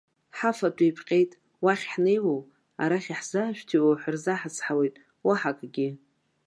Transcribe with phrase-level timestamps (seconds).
[0.37, 1.31] Ҳафатә еиԥҟьеит,
[1.63, 2.41] уахь ҳнеиуоу,
[2.83, 4.95] арахь иаҳзаашәҭиуоу ҳәа рзаҳацҳауеит,
[5.27, 5.89] уаҳа акгьы.